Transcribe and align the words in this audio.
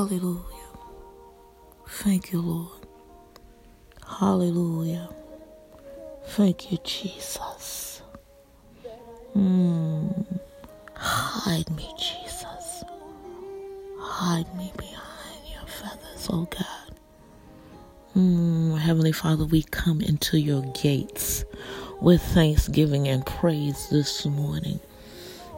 Hallelujah. 0.00 0.70
Thank 1.86 2.32
you, 2.32 2.40
Lord. 2.40 2.86
Hallelujah. 4.18 5.10
Thank 6.28 6.72
you, 6.72 6.78
Jesus. 6.82 8.00
Mm. 9.36 10.40
Hide 10.94 11.68
me, 11.76 11.86
Jesus. 11.98 12.82
Hide 13.98 14.46
me 14.56 14.72
behind 14.78 15.42
your 15.52 15.66
feathers, 15.66 16.28
oh 16.30 16.48
God. 16.50 16.96
Mm. 18.16 18.78
Heavenly 18.78 19.12
Father, 19.12 19.44
we 19.44 19.64
come 19.64 20.00
into 20.00 20.40
your 20.40 20.62
gates 20.82 21.44
with 22.00 22.22
thanksgiving 22.22 23.06
and 23.06 23.26
praise 23.26 23.90
this 23.90 24.24
morning. 24.24 24.80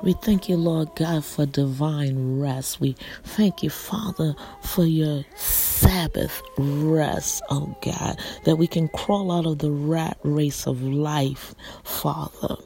We 0.03 0.15
thank 0.15 0.49
you, 0.49 0.57
Lord 0.57 0.95
God, 0.97 1.25
for 1.25 1.47
divine 1.47 2.41
rest. 2.41 2.81
We 2.81 2.97
thank 3.25 3.63
you, 3.63 3.71
Father, 3.71 4.35
for 4.63 4.85
your 4.85 5.25
Sabbath 5.37 6.43
rest, 6.59 7.43
oh 7.51 7.77
God, 7.83 8.21
that 8.45 8.57
we 8.57 8.67
can 8.67 8.89
crawl 8.89 9.33
out 9.33 9.47
of 9.47 9.59
the 9.59 9.71
rat 9.71 10.19
race 10.25 10.67
of 10.67 10.83
life, 10.83 11.55
Father 11.85 12.57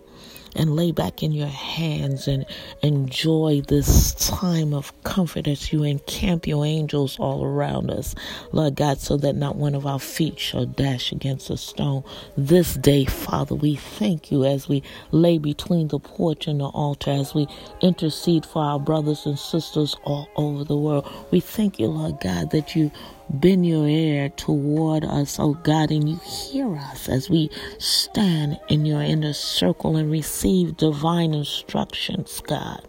and 0.57 0.75
lay 0.75 0.91
back 0.91 1.23
in 1.23 1.33
your 1.33 1.47
hands 1.47 2.27
and 2.27 2.47
enjoy 2.83 3.63
this 3.69 4.15
time 4.15 4.75
of 4.75 4.93
comfort 5.05 5.47
as 5.47 5.73
you 5.73 5.85
encamp 5.85 6.47
your 6.47 6.65
angels 6.65 7.19
all 7.19 7.45
around 7.45 7.91
us, 7.91 8.15
Lord 8.53 8.75
God, 8.75 8.99
so 8.99 9.17
that 9.19 9.37
not 9.37 9.57
one 9.57 9.75
of 9.75 9.87
our 9.87 10.01
feet 10.01 10.39
shall 10.39 10.67
dash 10.67 11.13
against 11.13 11.51
a 11.51 11.57
stone. 11.57 12.03
This 12.37 12.75
day, 12.75 13.05
Father, 13.05 13.55
we 13.55 13.77
thank 13.77 14.33
you 14.33 14.45
as 14.45 14.69
we 14.69 14.83
lay 15.11 15.39
between 15.39 15.89
the 15.89 15.99
porch 15.99 16.47
and 16.47 16.61
the 16.61 16.67
altar, 16.67 17.11
as 17.11 17.35
we 17.35 17.47
intercede 17.81 18.47
for 18.47 18.63
our 18.63 18.81
brothers 18.81 19.27
and 19.27 19.39
sisters 19.39 19.97
all 20.05 20.29
over 20.37 20.65
the 20.65 20.77
world. 20.77 21.07
We 21.31 21.41
thank 21.41 21.79
you, 21.79 21.89
Lord 21.89 22.21
God, 22.21 22.51
that 22.51 22.75
you 22.75 22.91
bend 23.31 23.67
your 23.67 23.87
ear 23.87 24.29
toward 24.31 25.05
us, 25.05 25.39
oh 25.39 25.55
God, 25.55 25.91
and 25.91 26.09
you 26.09 26.17
hear 26.17 26.77
us 26.77 27.09
as 27.09 27.29
we 27.29 27.51
stand 27.79 28.59
in 28.69 28.87
your 28.87 29.03
inner 29.03 29.33
circle 29.33 29.97
and 29.97 30.11
receive 30.11 30.77
divine 30.77 31.35
instructions, 31.35 32.41
God. 32.47 32.87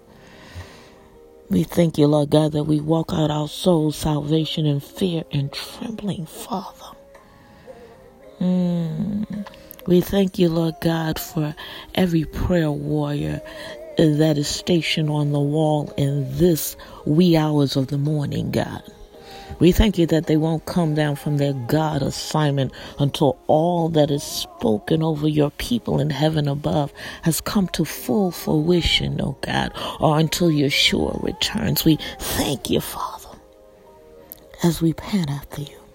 We 1.50 1.64
thank 1.64 1.98
you, 1.98 2.08
Lord 2.08 2.30
God, 2.30 2.52
that 2.52 2.66
we 2.66 2.82
walk 2.82 3.12
out 3.14 3.32
our 3.32 3.48
soul's 3.48 3.96
salvation 3.96 4.66
in 4.66 4.82
fear 4.82 5.24
and 5.32 5.52
trembling, 5.52 6.26
Father. 6.26 6.98
Mm. 8.42 9.48
We 9.88 10.02
thank 10.02 10.38
you, 10.38 10.50
Lord 10.50 10.76
God, 10.82 11.18
for 11.18 11.56
every 11.96 12.26
prayer 12.26 12.70
warrior 12.70 13.42
that 13.98 14.38
is 14.38 14.48
stationed 14.48 15.10
on 15.10 15.32
the 15.32 15.40
wall 15.40 15.94
in 15.98 16.38
this 16.38 16.76
wee 17.06 17.38
hours 17.38 17.78
of 17.78 17.88
the 17.88 17.98
morning, 17.98 18.52
God. 18.52 18.84
We 19.60 19.72
thank 19.72 19.98
you 19.98 20.06
that 20.08 20.28
they 20.28 20.38
won't 20.38 20.66
come 20.66 20.96
down 20.96 21.16
from 21.16 21.38
their 21.38 21.54
God 21.54 22.02
assignment 22.02 22.72
until 23.00 23.38
all 23.48 23.90
that 23.90 24.12
is 24.12 24.24
spoken 24.24 25.04
over 25.04 25.28
your 25.28 25.52
people 25.52 26.00
in 26.00 26.10
heaven 26.10 26.48
above 26.48 26.94
has 27.24 27.42
come 27.42 27.68
to 27.70 27.86
full 27.86 28.32
fruition, 28.32 29.20
oh 29.22 29.38
God, 29.42 29.72
or 30.00 30.20
until 30.20 30.50
Yeshua 30.50 31.24
returns. 31.24 31.86
We 31.86 31.98
thank 32.20 32.70
you, 32.70 32.82
Father, 32.82 33.30
as 34.64 34.82
we 34.82 34.94
pant 34.94 35.30
after 35.30 35.62
you 35.62 35.87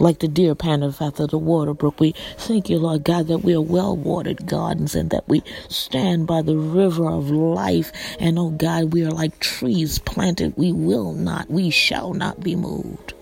like 0.00 0.18
the 0.20 0.28
deer 0.28 0.54
panteth 0.54 1.00
after 1.00 1.26
the 1.26 1.38
water 1.38 1.74
brook. 1.74 2.00
We 2.00 2.14
thank 2.38 2.68
you, 2.70 2.78
Lord 2.78 3.04
God, 3.04 3.28
that 3.28 3.38
we 3.38 3.54
are 3.54 3.60
well 3.60 3.94
watered 3.94 4.46
gardens 4.46 4.94
and 4.94 5.10
that 5.10 5.28
we 5.28 5.42
stand 5.68 6.26
by 6.26 6.42
the 6.42 6.56
river 6.56 7.08
of 7.08 7.30
life. 7.30 7.92
And 8.18 8.38
oh 8.38 8.50
God, 8.50 8.92
we 8.92 9.04
are 9.04 9.10
like 9.10 9.38
trees 9.38 9.98
planted. 9.98 10.54
We 10.56 10.72
will 10.72 11.12
not, 11.12 11.50
we 11.50 11.70
shall 11.70 12.14
not 12.14 12.40
be 12.40 12.56
moved. 12.56 13.14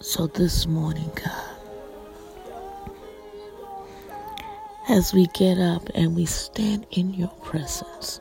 So 0.00 0.28
this 0.28 0.66
morning, 0.66 1.10
God, 1.14 1.56
as 4.88 5.12
we 5.12 5.26
get 5.34 5.58
up 5.58 5.88
and 5.94 6.16
we 6.16 6.24
stand 6.24 6.86
in 6.90 7.12
your 7.12 7.34
presence, 7.42 8.20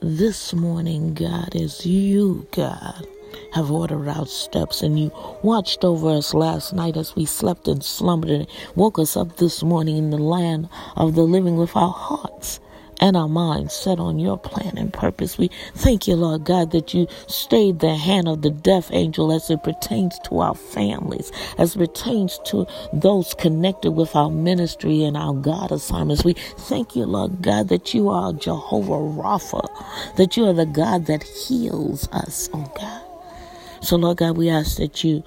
this 0.00 0.52
morning, 0.52 1.14
God, 1.14 1.54
is 1.56 1.84
you, 1.84 2.46
God 2.52 3.06
have 3.52 3.70
ordered 3.70 4.08
our 4.08 4.26
steps, 4.26 4.82
and 4.82 4.98
you 4.98 5.10
watched 5.42 5.84
over 5.84 6.10
us 6.10 6.34
last 6.34 6.72
night 6.72 6.96
as 6.96 7.16
we 7.16 7.24
slept 7.24 7.68
and 7.68 7.84
slumbered, 7.84 8.30
and 8.30 8.46
woke 8.74 8.98
us 8.98 9.16
up 9.16 9.36
this 9.36 9.62
morning 9.62 9.96
in 9.96 10.10
the 10.10 10.18
land 10.18 10.68
of 10.96 11.14
the 11.14 11.22
living 11.22 11.56
with 11.56 11.76
our 11.76 11.92
hearts 11.92 12.60
and 13.00 13.16
our 13.16 13.28
minds 13.28 13.74
set 13.74 13.98
on 13.98 14.18
your 14.18 14.38
plan 14.38 14.74
and 14.76 14.92
purpose. 14.92 15.38
We 15.38 15.50
thank 15.74 16.08
you, 16.08 16.16
Lord 16.16 16.44
God, 16.44 16.70
that 16.72 16.94
you 16.94 17.06
stayed 17.26 17.80
the 17.80 17.94
hand 17.96 18.28
of 18.28 18.42
the 18.42 18.50
death 18.50 18.90
angel 18.92 19.32
as 19.32 19.50
it 19.50 19.62
pertains 19.62 20.18
to 20.20 20.40
our 20.40 20.54
families, 20.54 21.30
as 21.58 21.76
it 21.76 21.78
pertains 21.78 22.38
to 22.46 22.66
those 22.92 23.34
connected 23.34 23.92
with 23.92 24.14
our 24.16 24.30
ministry 24.30 25.04
and 25.04 25.16
our 25.16 25.34
God 25.34 25.72
assignments. 25.72 26.24
We 26.24 26.34
thank 26.34 26.96
you, 26.96 27.04
Lord 27.06 27.42
God, 27.42 27.68
that 27.68 27.94
you 27.94 28.08
are 28.08 28.32
Jehovah 28.32 28.92
Rapha, 28.92 30.16
that 30.16 30.36
you 30.36 30.46
are 30.46 30.54
the 30.54 30.66
God 30.66 31.06
that 31.06 31.22
heals 31.22 32.08
us, 32.12 32.48
oh 32.52 32.72
God. 32.78 33.05
So, 33.86 33.94
Lord 33.94 34.16
God, 34.16 34.36
we 34.36 34.48
ask 34.48 34.78
that 34.78 35.04
you 35.04 35.22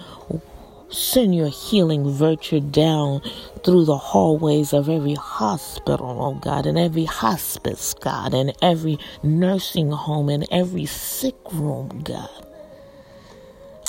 send 0.89 1.33
your 1.33 1.47
healing 1.47 2.11
virtue 2.11 2.59
down 2.59 3.21
through 3.63 3.85
the 3.85 3.95
hallways 3.95 4.73
of 4.73 4.89
every 4.89 5.13
hospital, 5.13 6.17
oh 6.19 6.33
God, 6.33 6.65
and 6.65 6.77
every 6.77 7.05
hospice, 7.05 7.93
God, 7.93 8.33
and 8.33 8.53
every 8.61 8.99
nursing 9.23 9.91
home 9.91 10.27
and 10.27 10.45
every 10.51 10.85
sick 10.85 11.37
room, 11.53 12.01
God. 12.03 12.29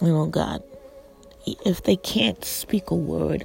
You 0.00 0.10
oh 0.10 0.24
know, 0.24 0.26
God, 0.26 0.62
if 1.66 1.82
they 1.82 1.96
can't 1.96 2.44
speak 2.44 2.92
a 2.92 2.94
word, 2.94 3.44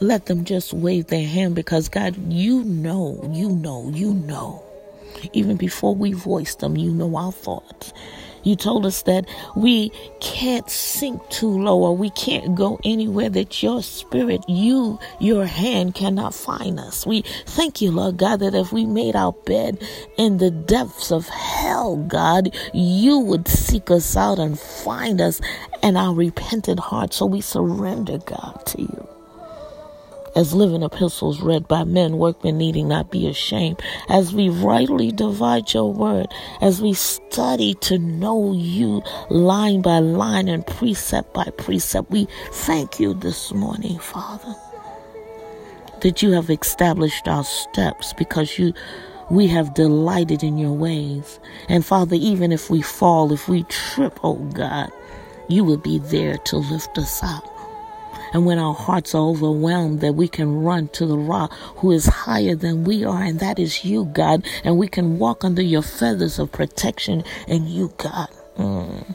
let 0.00 0.26
them 0.26 0.44
just 0.44 0.72
wave 0.72 1.06
their 1.06 1.28
hand 1.28 1.54
because, 1.54 1.88
God, 1.88 2.16
you 2.28 2.64
know, 2.64 3.20
you 3.32 3.50
know, 3.50 3.88
you 3.94 4.14
know. 4.14 4.64
Even 5.32 5.56
before 5.56 5.94
we 5.94 6.12
voice 6.12 6.56
them, 6.56 6.76
you 6.76 6.90
know 6.90 7.14
our 7.14 7.30
thoughts. 7.30 7.92
You 8.42 8.56
told 8.56 8.86
us 8.86 9.02
that 9.02 9.26
we 9.56 9.90
can't 10.20 10.68
sink 10.68 11.28
too 11.30 11.50
low 11.50 11.80
or 11.80 11.96
we 11.96 12.10
can't 12.10 12.54
go 12.54 12.78
anywhere 12.84 13.28
that 13.30 13.62
your 13.62 13.82
spirit, 13.82 14.44
you, 14.48 14.98
your 15.18 15.46
hand 15.46 15.94
cannot 15.94 16.34
find 16.34 16.78
us. 16.80 17.06
We 17.06 17.22
thank 17.46 17.80
you, 17.80 17.90
Lord 17.90 18.16
God, 18.16 18.40
that 18.40 18.54
if 18.54 18.72
we 18.72 18.86
made 18.86 19.16
our 19.16 19.32
bed 19.32 19.82
in 20.16 20.38
the 20.38 20.50
depths 20.50 21.10
of 21.10 21.28
hell, 21.28 21.96
God, 21.96 22.54
you 22.72 23.18
would 23.18 23.48
seek 23.48 23.90
us 23.90 24.16
out 24.16 24.38
and 24.38 24.58
find 24.58 25.20
us 25.20 25.40
and 25.82 25.96
our 25.96 26.14
repentant 26.14 26.80
heart. 26.80 27.12
So 27.12 27.26
we 27.26 27.40
surrender, 27.40 28.18
God, 28.18 28.62
to 28.66 28.82
you 28.82 29.19
as 30.34 30.54
living 30.54 30.82
epistles 30.82 31.40
read 31.40 31.66
by 31.66 31.84
men, 31.84 32.18
workmen 32.18 32.58
needing 32.58 32.88
not 32.88 33.10
be 33.10 33.26
ashamed, 33.26 33.80
as 34.08 34.32
we 34.32 34.48
rightly 34.48 35.10
divide 35.10 35.72
your 35.72 35.92
word, 35.92 36.26
as 36.60 36.80
we 36.80 36.94
study 36.94 37.74
to 37.74 37.98
know 37.98 38.52
you 38.52 39.02
line 39.28 39.82
by 39.82 39.98
line 39.98 40.48
and 40.48 40.66
precept 40.66 41.32
by 41.34 41.44
precept. 41.56 42.10
We 42.10 42.28
thank 42.52 43.00
you 43.00 43.14
this 43.14 43.52
morning, 43.52 43.98
Father, 43.98 44.54
that 46.00 46.22
you 46.22 46.32
have 46.32 46.50
established 46.50 47.28
our 47.28 47.44
steps 47.44 48.12
because 48.12 48.58
you 48.58 48.72
we 49.30 49.46
have 49.46 49.74
delighted 49.74 50.42
in 50.42 50.58
your 50.58 50.72
ways. 50.72 51.38
And 51.68 51.86
Father, 51.86 52.16
even 52.16 52.50
if 52.50 52.68
we 52.68 52.82
fall, 52.82 53.32
if 53.32 53.48
we 53.48 53.62
trip, 53.64 54.18
oh 54.24 54.34
God, 54.34 54.90
you 55.48 55.62
will 55.62 55.76
be 55.76 55.98
there 55.98 56.36
to 56.36 56.56
lift 56.56 56.98
us 56.98 57.22
up 57.22 57.49
and 58.32 58.46
when 58.46 58.58
our 58.58 58.74
hearts 58.74 59.14
are 59.14 59.22
overwhelmed, 59.22 60.00
that 60.00 60.14
we 60.14 60.28
can 60.28 60.62
run 60.62 60.88
to 60.88 61.06
the 61.06 61.18
rock 61.18 61.52
who 61.76 61.90
is 61.92 62.06
higher 62.06 62.54
than 62.54 62.84
we 62.84 63.04
are, 63.04 63.22
and 63.22 63.40
that 63.40 63.58
is 63.58 63.84
you, 63.84 64.06
God. 64.06 64.46
And 64.64 64.78
we 64.78 64.88
can 64.88 65.18
walk 65.18 65.44
under 65.44 65.62
your 65.62 65.82
feathers 65.82 66.38
of 66.38 66.52
protection 66.52 67.24
and 67.48 67.68
you, 67.68 67.92
God. 67.96 68.28
Mm 68.56 69.14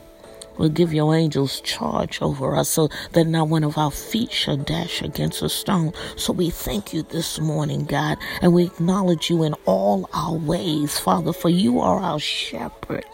will 0.58 0.70
give 0.70 0.94
your 0.94 1.16
angels 1.16 1.62
charge 1.62 2.22
over 2.22 2.56
us 2.56 2.70
so 2.70 2.90
that 3.14 3.26
not 3.26 3.50
one 3.50 3.64
of 3.64 3.78
our 3.78 3.92
feet 3.92 4.32
shall 4.32 4.58
dash 4.58 5.02
against 5.02 5.42
a 5.42 5.50
stone. 5.50 5.94
So 6.16 6.34
we 6.34 6.50
thank 6.50 6.94
you 6.94 7.04
this 7.04 7.40
morning, 7.40 7.86
God, 7.86 8.18
and 8.42 8.54
we 8.54 8.66
acknowledge 8.66 9.30
you 9.30 9.44
in 9.44 9.54
all 9.66 10.10
our 10.14 10.36
ways, 10.36 10.98
Father, 10.98 11.34
for 11.34 11.50
you 11.50 11.80
are 11.80 12.00
our 12.00 12.20
shepherd. 12.20 13.06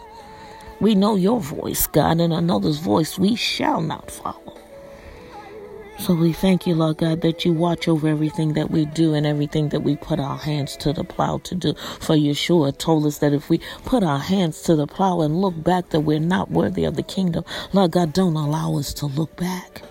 We 0.80 0.94
know 0.94 1.14
your 1.14 1.40
voice, 1.40 1.86
God, 1.86 2.20
and 2.20 2.32
another's 2.32 2.78
voice 2.78 3.18
we 3.18 3.36
shall 3.36 3.80
not 3.80 4.10
follow. 4.10 4.61
So 5.98 6.14
we 6.14 6.32
thank 6.32 6.66
you, 6.66 6.74
Lord 6.74 6.96
God, 6.96 7.20
that 7.20 7.44
you 7.44 7.52
watch 7.52 7.86
over 7.86 8.08
everything 8.08 8.54
that 8.54 8.70
we 8.70 8.86
do 8.86 9.14
and 9.14 9.24
everything 9.24 9.68
that 9.68 9.80
we 9.80 9.94
put 9.94 10.18
our 10.18 10.36
hands 10.36 10.76
to 10.78 10.92
the 10.92 11.04
plow 11.04 11.38
to 11.44 11.54
do. 11.54 11.74
For 12.00 12.16
Yeshua 12.16 12.76
told 12.76 13.06
us 13.06 13.18
that 13.18 13.32
if 13.32 13.48
we 13.48 13.60
put 13.84 14.02
our 14.02 14.18
hands 14.18 14.62
to 14.62 14.74
the 14.74 14.86
plow 14.86 15.20
and 15.20 15.40
look 15.40 15.62
back, 15.62 15.90
that 15.90 16.00
we're 16.00 16.18
not 16.18 16.50
worthy 16.50 16.84
of 16.84 16.96
the 16.96 17.02
kingdom. 17.04 17.44
Lord 17.72 17.92
God, 17.92 18.12
don't 18.12 18.34
allow 18.34 18.76
us 18.76 18.92
to 18.94 19.06
look 19.06 19.36
back. 19.36 19.82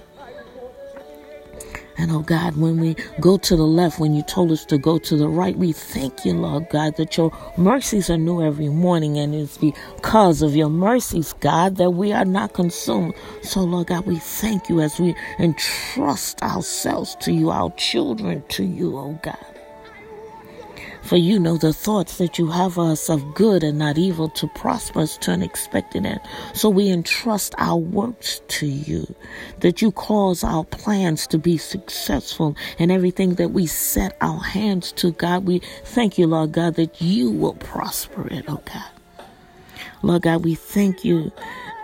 And 1.98 2.12
oh 2.12 2.22
God, 2.22 2.58
when 2.58 2.80
we 2.80 2.96
go 3.20 3.38
to 3.38 3.56
the 3.56 3.64
left, 3.64 4.00
when 4.00 4.14
you 4.14 4.24
told 4.24 4.52
us 4.52 4.66
to 4.66 4.78
go 4.78 4.98
to 5.00 5.16
the 5.16 5.28
right, 5.28 5.56
we 5.58 5.74
thank 5.74 6.26
you, 6.26 6.34
Lord 6.34 6.70
God, 6.70 6.98
that 6.98 7.18
your 7.18 7.32
mercies 7.58 8.10
are 8.10 8.18
new 8.18 8.42
every 8.42 8.70
morning. 8.70 9.18
And 9.18 9.36
it's 9.36 9.58
because 9.58 10.42
of 10.42 10.56
your 10.56 10.70
mercies, 10.70 11.34
God, 11.40 11.78
that 11.78 11.92
we 11.92 12.14
are 12.14 12.26
not 12.26 12.54
consumed. 12.54 13.14
So, 13.44 13.62
Lord 13.62 13.88
God, 13.88 14.06
we 14.06 14.18
thank 14.18 14.70
you 14.70 14.82
as 14.82 15.00
we 15.00 15.16
entrust 15.40 16.42
ourselves 16.42 17.16
to 17.22 17.32
you, 17.32 17.50
our 17.50 17.72
children 17.72 18.44
to 18.50 18.64
you, 18.64 18.98
oh 18.98 19.20
God. 19.22 19.61
For 21.02 21.18
you 21.18 21.40
know 21.40 21.58
the 21.58 21.74
thoughts 21.74 22.18
that 22.18 22.38
you 22.38 22.48
have 22.52 22.76
for 22.76 22.92
us 22.92 23.10
of 23.10 23.34
good 23.34 23.64
and 23.64 23.80
not 23.80 23.98
evil 23.98 24.30
to 24.30 24.48
prosper 24.48 25.02
us 25.02 25.18
to 25.20 25.32
an 25.32 25.42
expected 25.42 26.06
end. 26.06 26.22
So 26.54 26.70
we 26.70 26.90
entrust 26.90 27.56
our 27.58 27.78
works 27.78 28.42
to 28.50 28.68
you, 28.68 29.14
that 29.60 29.82
you 29.82 29.92
cause 29.92 30.44
our 30.44 30.64
plans 30.64 31.28
to 31.28 31.38
be 31.38 31.58
successful 31.58 32.56
and 32.80 32.92
everything 32.92 33.36
that 33.36 33.50
we 33.50 33.66
set 33.66 34.16
our 34.22 34.40
hands 34.40 34.92
to, 34.94 35.12
God. 35.12 35.46
We 35.46 35.60
thank 35.84 36.18
you, 36.18 36.28
Lord 36.28 36.54
God, 36.54 36.76
that 36.76 37.02
you 37.02 37.32
will 37.32 37.56
prosper 37.56 38.28
it, 38.28 38.46
oh 38.48 38.62
God. 38.66 38.86
Lord 40.04 40.24
God, 40.24 40.44
we 40.44 40.56
thank 40.56 41.06
you 41.06 41.32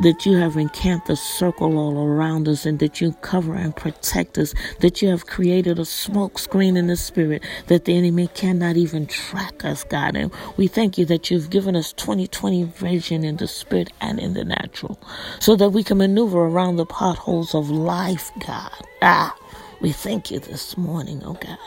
that 0.02 0.26
you 0.26 0.38
have 0.38 0.58
encamped 0.58 1.10
a 1.10 1.16
circle 1.16 1.78
all 1.78 1.98
around 1.98 2.48
us 2.48 2.66
and 2.66 2.80
that 2.80 3.02
you 3.02 3.14
cover 3.22 3.56
and 3.56 3.76
protect 3.76 4.38
us, 4.38 4.54
that 4.80 5.02
you 5.02 5.10
have 5.10 5.26
created 5.26 5.80
a 5.80 5.86
smoke 5.86 6.38
screen 6.40 6.78
in 6.78 6.88
the 6.88 6.96
spirit 6.96 7.44
that 7.68 7.86
the 7.86 7.98
enemy 7.98 8.28
cannot 8.28 8.78
even 8.78 9.08
track 9.08 9.66
us, 9.66 9.84
God. 9.84 10.16
And 10.16 10.32
we 10.56 10.68
thank 10.68 10.98
you 10.98 11.06
that 11.06 11.32
you've 11.32 11.50
given 11.50 11.76
us 11.76 11.94
2020 11.94 12.66
vision 12.66 13.24
in 13.24 13.38
the 13.38 13.48
spirit 13.48 13.92
and 14.02 14.20
in 14.20 14.34
the 14.34 14.44
natural 14.44 15.00
so 15.40 15.56
that 15.56 15.70
we 15.70 15.84
can 15.84 15.98
maneuver 15.98 16.40
around 16.40 16.76
the 16.76 16.86
potholes 16.86 17.56
of 17.56 17.70
life, 17.70 18.32
God. 18.46 18.72
Ah, 19.02 19.36
we 19.82 19.92
thank 19.92 20.32
you 20.32 20.40
this 20.40 20.78
morning, 20.78 21.22
oh 21.26 21.34
God. 21.34 21.58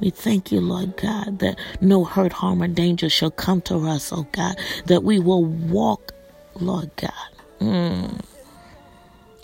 We 0.00 0.10
thank 0.10 0.52
you, 0.52 0.60
Lord 0.60 0.96
God, 0.96 1.40
that 1.40 1.58
no 1.80 2.04
hurt, 2.04 2.32
harm, 2.32 2.62
or 2.62 2.68
danger 2.68 3.08
shall 3.08 3.32
come 3.32 3.60
to 3.62 3.76
us, 3.88 4.12
oh 4.12 4.26
God, 4.30 4.56
that 4.86 5.02
we 5.02 5.18
will 5.18 5.44
walk 5.44 6.12
Lord 6.60 6.90
God, 6.96 7.12
mm, 7.60 8.20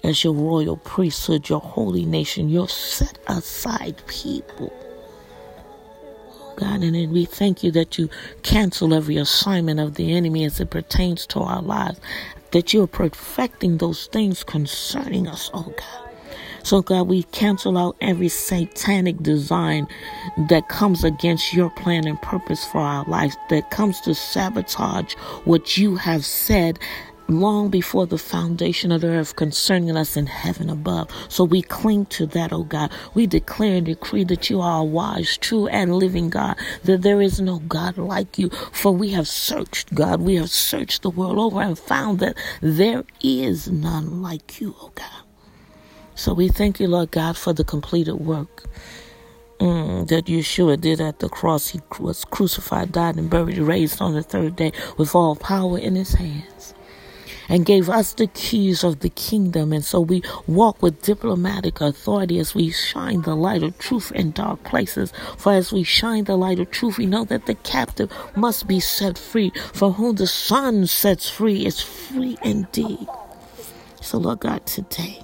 as 0.02 0.24
your 0.24 0.34
royal 0.34 0.76
priesthood, 0.76 1.48
your 1.48 1.60
holy 1.60 2.04
nation, 2.04 2.48
your 2.48 2.68
set 2.68 3.18
aside 3.28 4.02
people. 4.06 4.72
God, 6.56 6.82
and 6.82 7.12
we 7.12 7.24
thank 7.24 7.64
you 7.64 7.70
that 7.72 7.98
you 7.98 8.08
cancel 8.42 8.94
every 8.94 9.16
assignment 9.16 9.80
of 9.80 9.94
the 9.94 10.12
enemy 10.12 10.44
as 10.44 10.60
it 10.60 10.70
pertains 10.70 11.26
to 11.28 11.40
our 11.40 11.62
lives, 11.62 12.00
that 12.52 12.72
you're 12.72 12.86
perfecting 12.86 13.78
those 13.78 14.06
things 14.06 14.44
concerning 14.44 15.26
us, 15.26 15.50
oh 15.52 15.72
God. 15.76 16.03
So, 16.64 16.80
God, 16.80 17.08
we 17.08 17.24
cancel 17.24 17.76
out 17.76 17.94
every 18.00 18.30
satanic 18.30 19.18
design 19.18 19.86
that 20.48 20.70
comes 20.70 21.04
against 21.04 21.52
your 21.52 21.68
plan 21.68 22.06
and 22.06 22.20
purpose 22.22 22.64
for 22.64 22.78
our 22.78 23.04
lives, 23.04 23.36
that 23.50 23.70
comes 23.70 24.00
to 24.02 24.14
sabotage 24.14 25.12
what 25.44 25.76
you 25.76 25.96
have 25.96 26.24
said 26.24 26.78
long 27.28 27.68
before 27.68 28.06
the 28.06 28.16
foundation 28.16 28.90
of 28.92 29.02
the 29.02 29.08
earth 29.08 29.36
concerning 29.36 29.94
us 29.94 30.16
in 30.16 30.26
heaven 30.26 30.70
above. 30.70 31.10
So 31.28 31.44
we 31.44 31.60
cling 31.60 32.06
to 32.06 32.26
that, 32.28 32.50
oh 32.52 32.64
God. 32.64 32.90
We 33.12 33.26
declare 33.26 33.76
and 33.76 33.86
decree 33.86 34.24
that 34.24 34.48
you 34.48 34.62
are 34.62 34.80
a 34.80 34.84
wise, 34.84 35.36
true, 35.36 35.66
and 35.68 35.94
living 35.94 36.30
God, 36.30 36.56
that 36.84 37.02
there 37.02 37.20
is 37.20 37.40
no 37.42 37.58
God 37.60 37.98
like 37.98 38.38
you. 38.38 38.48
For 38.72 38.92
we 38.92 39.10
have 39.10 39.28
searched, 39.28 39.94
God, 39.94 40.22
we 40.22 40.36
have 40.36 40.50
searched 40.50 41.02
the 41.02 41.10
world 41.10 41.38
over 41.38 41.60
and 41.60 41.78
found 41.78 42.20
that 42.20 42.38
there 42.62 43.04
is 43.22 43.70
none 43.70 44.22
like 44.22 44.60
you, 44.62 44.74
oh 44.80 44.92
God. 44.94 45.23
So 46.14 46.32
we 46.32 46.48
thank 46.48 46.80
you, 46.80 46.88
Lord 46.88 47.10
God, 47.10 47.36
for 47.36 47.52
the 47.52 47.64
completed 47.64 48.14
work. 48.14 48.64
Mm, 49.60 50.08
that 50.08 50.26
Yeshua 50.26 50.80
did 50.80 51.00
at 51.00 51.20
the 51.20 51.28
cross. 51.28 51.68
He 51.68 51.80
was 52.00 52.24
crucified, 52.24 52.92
died, 52.92 53.16
and 53.16 53.30
buried, 53.30 53.58
raised 53.58 54.02
on 54.02 54.12
the 54.14 54.22
third 54.22 54.56
day 54.56 54.72
with 54.98 55.14
all 55.14 55.36
power 55.36 55.78
in 55.78 55.94
his 55.94 56.14
hands 56.14 56.74
and 57.48 57.64
gave 57.66 57.88
us 57.88 58.12
the 58.12 58.26
keys 58.28 58.84
of 58.84 59.00
the 59.00 59.08
kingdom. 59.10 59.72
And 59.72 59.84
so 59.84 60.00
we 60.00 60.22
walk 60.46 60.82
with 60.82 61.02
diplomatic 61.02 61.80
authority 61.80 62.38
as 62.38 62.54
we 62.54 62.70
shine 62.70 63.22
the 63.22 63.34
light 63.34 63.62
of 63.62 63.78
truth 63.78 64.12
in 64.12 64.32
dark 64.32 64.62
places. 64.64 65.12
For 65.36 65.52
as 65.52 65.72
we 65.72 65.82
shine 65.82 66.24
the 66.24 66.36
light 66.36 66.58
of 66.58 66.70
truth, 66.70 66.98
we 66.98 67.06
know 67.06 67.24
that 67.24 67.46
the 67.46 67.54
captive 67.54 68.12
must 68.36 68.66
be 68.66 68.80
set 68.80 69.18
free. 69.18 69.52
For 69.72 69.92
whom 69.92 70.16
the 70.16 70.26
Son 70.26 70.86
sets 70.86 71.30
free 71.30 71.64
is 71.66 71.80
free 71.80 72.36
indeed. 72.42 73.06
So, 74.00 74.18
Lord 74.18 74.40
God, 74.40 74.66
today, 74.66 75.22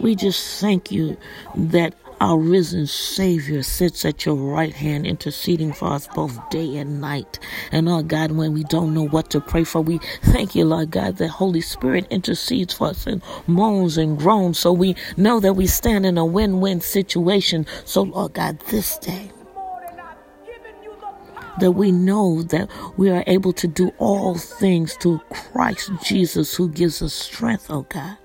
we 0.00 0.14
just 0.14 0.60
thank 0.60 0.90
you 0.90 1.16
that 1.54 1.94
our 2.20 2.38
risen 2.38 2.86
Savior 2.86 3.62
sits 3.62 4.04
at 4.04 4.24
your 4.24 4.36
right 4.36 4.72
hand, 4.72 5.06
interceding 5.06 5.72
for 5.72 5.92
us 5.92 6.06
both 6.08 6.38
day 6.50 6.76
and 6.76 7.00
night. 7.00 7.38
And 7.72 7.86
Lord 7.86 8.08
God, 8.08 8.32
when 8.32 8.54
we 8.54 8.64
don't 8.64 8.94
know 8.94 9.06
what 9.06 9.30
to 9.30 9.40
pray 9.40 9.64
for, 9.64 9.82
we 9.82 9.98
thank 10.22 10.54
you, 10.54 10.64
Lord 10.64 10.90
God, 10.90 11.16
that 11.18 11.28
Holy 11.28 11.60
Spirit 11.60 12.06
intercedes 12.10 12.74
for 12.74 12.88
us 12.88 13.06
and 13.06 13.22
moans 13.46 13.98
and 13.98 14.18
groans. 14.18 14.58
So 14.58 14.72
we 14.72 14.96
know 15.16 15.40
that 15.40 15.54
we 15.54 15.66
stand 15.66 16.06
in 16.06 16.16
a 16.16 16.24
win 16.24 16.60
win 16.60 16.80
situation. 16.80 17.66
So, 17.84 18.02
Lord 18.02 18.34
God, 18.34 18.60
this 18.68 18.96
day, 18.98 19.30
that 21.60 21.72
we 21.72 21.92
know 21.92 22.42
that 22.44 22.68
we 22.96 23.10
are 23.10 23.22
able 23.26 23.52
to 23.52 23.68
do 23.68 23.92
all 23.98 24.34
things 24.36 24.94
through 24.94 25.20
Christ 25.30 25.90
Jesus 26.02 26.54
who 26.54 26.68
gives 26.68 27.00
us 27.02 27.12
strength, 27.12 27.66
oh 27.70 27.82
God 27.82 28.16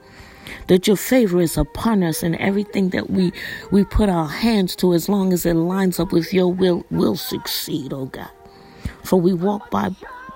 that 0.68 0.88
your 0.88 0.98
favor 0.98 1.42
is 1.42 1.58
upon 1.58 2.04
us 2.04 2.24
and 2.24 2.36
everything 2.36 2.90
that 2.90 3.10
we 3.10 3.32
we 3.72 3.84
put 3.84 4.10
our 4.10 4.28
hands 4.28 4.76
to 4.78 4.94
as 4.94 5.10
long 5.10 5.34
as 5.34 5.46
it 5.46 5.56
lines 5.56 6.00
up 6.00 6.12
with 6.12 6.34
your 6.34 6.52
will 6.52 6.86
will 6.92 7.16
succeed 7.16 7.94
oh 7.94 8.06
god. 8.06 8.30
For 9.04 9.20
we 9.20 9.34
walk 9.34 9.72
by 9.72 9.90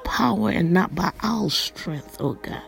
power 0.04 0.50
and 0.50 0.72
not 0.74 0.96
by 0.96 1.12
our 1.22 1.50
strength 1.50 2.18
oh 2.20 2.34
god. 2.34 2.62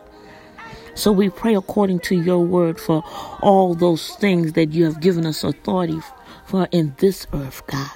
So 0.95 1.11
we 1.11 1.29
pray 1.29 1.55
according 1.55 1.99
to 2.01 2.15
your 2.15 2.39
word 2.39 2.79
for 2.79 3.03
all 3.41 3.75
those 3.75 4.15
things 4.15 4.53
that 4.53 4.71
you 4.71 4.85
have 4.85 5.01
given 5.01 5.25
us 5.25 5.43
authority 5.43 5.99
for 6.45 6.67
in 6.71 6.95
this 6.99 7.27
earth 7.33 7.65
god. 7.67 7.91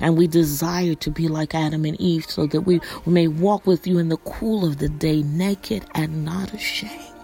And 0.00 0.16
we 0.16 0.26
desire 0.26 0.94
to 0.94 1.10
be 1.10 1.28
like 1.28 1.54
Adam 1.54 1.84
and 1.84 1.98
Eve 2.00 2.26
so 2.28 2.46
that 2.48 2.62
we 2.62 2.80
may 3.06 3.28
walk 3.28 3.66
with 3.66 3.86
you 3.86 3.98
in 3.98 4.08
the 4.08 4.18
cool 4.18 4.64
of 4.66 4.78
the 4.78 4.88
day, 4.88 5.22
naked 5.22 5.84
and 5.94 6.24
not 6.24 6.52
ashamed. 6.52 7.15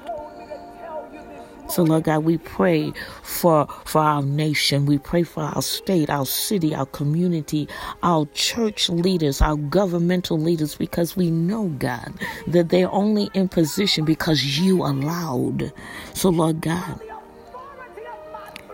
So, 1.72 1.84
Lord 1.84 2.04
God, 2.04 2.24
we 2.24 2.36
pray 2.36 2.92
for, 3.22 3.66
for 3.86 4.02
our 4.02 4.22
nation. 4.22 4.84
We 4.84 4.98
pray 4.98 5.22
for 5.22 5.42
our 5.42 5.62
state, 5.62 6.10
our 6.10 6.26
city, 6.26 6.74
our 6.74 6.84
community, 6.84 7.66
our 8.02 8.26
church 8.34 8.90
leaders, 8.90 9.40
our 9.40 9.56
governmental 9.56 10.38
leaders, 10.38 10.74
because 10.74 11.16
we 11.16 11.30
know, 11.30 11.68
God, 11.78 12.12
that 12.46 12.68
they're 12.68 12.92
only 12.92 13.30
in 13.32 13.48
position 13.48 14.04
because 14.04 14.58
you 14.58 14.82
allowed. 14.82 15.72
So, 16.12 16.28
Lord 16.28 16.60
God, 16.60 17.00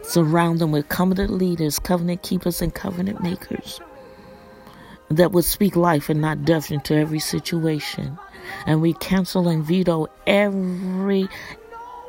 surround 0.03 0.59
them 0.59 0.73
with 0.73 0.89
covenant 0.89 1.31
leaders, 1.31 1.79
covenant 1.79 2.25
keepers, 2.25 2.61
and 2.61 2.75
covenant 2.75 3.23
makers 3.23 3.81
that 5.09 5.31
would 5.31 5.45
speak 5.45 5.77
life 5.77 6.09
and 6.09 6.21
not 6.21 6.45
death 6.45 6.73
into 6.73 6.97
every 6.97 7.21
situation. 7.21 8.19
And 8.67 8.83
we 8.83 8.95
cancel 8.95 9.47
and 9.47 9.65
veto 9.65 10.09
every 10.27 11.29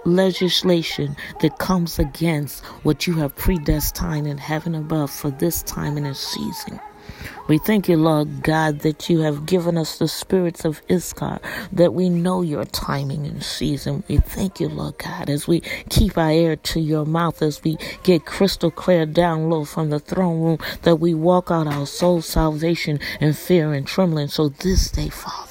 legislation 0.06 1.15
that 1.41 1.58
comes 1.60 2.00
against 2.00 2.63
what 2.84 3.08
you 3.08 3.13
have 3.15 3.36
predestined 3.36 4.27
in 4.27 4.38
heaven 4.38 4.75
above 4.75 5.12
for 5.12 5.29
this 5.32 5.63
time 5.63 5.98
and 5.98 6.06
this 6.06 6.20
season. 6.20 6.79
We 7.48 7.58
thank 7.58 7.89
you, 7.89 7.98
Lord 7.98 8.44
God, 8.44 8.82
that 8.82 9.10
you 9.10 9.22
have 9.22 9.48
given 9.48 9.75
us 9.75 9.98
the 9.98 10.08
spirits 10.08 10.65
of 10.65 10.84
Issachar, 10.89 11.39
that 11.72 11.96
we 11.96 12.08
know 12.08 12.44
your 12.44 12.65
timing 12.65 13.25
and 13.25 13.44
season. 13.44 14.03
We 14.08 14.18
thank 14.18 14.60
you, 14.60 14.70
Lord 14.70 15.00
God, 15.00 15.32
as 15.32 15.48
we 15.48 15.62
keep 15.89 16.18
our 16.18 16.32
ear 16.32 16.56
to 16.56 16.79
your 16.79 17.06
mouth, 17.06 17.41
as 17.41 17.63
we 17.63 17.77
get 18.03 18.27
crystal 18.27 18.70
clear 18.70 19.08
down 19.08 19.50
low 19.50 19.65
from 19.65 19.89
the 19.89 20.00
throne 20.00 20.41
room, 20.41 20.60
that 20.84 20.98
we 20.98 21.15
walk 21.15 21.50
out 21.50 21.65
our 21.65 21.88
soul 21.88 22.22
salvation 22.22 23.00
in 23.20 23.34
fear 23.34 23.74
and 23.74 23.88
trembling. 23.88 24.27
So 24.27 24.50
this 24.50 24.91
day, 24.91 25.10
Father, 25.10 25.49